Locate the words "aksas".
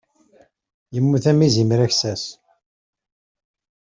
1.85-2.23